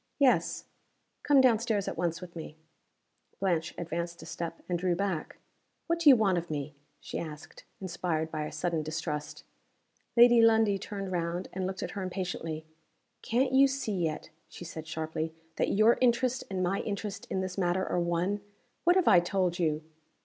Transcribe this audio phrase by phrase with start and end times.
[0.17, 0.65] "Yes."
[1.21, 2.57] "Come down stairs at once with me."
[3.39, 5.37] Blanche advanced a step and drew back.
[5.85, 9.43] "What do you want of me?" she asked, inspired by a sudden distrust.
[10.17, 12.65] Lady Lundie turned round, and looked at her impatiently.
[13.21, 17.55] "Can't you see yet," she said, sharply, "that your interest and my interest in this
[17.55, 18.41] matter are one?
[18.85, 19.83] What have I told you?"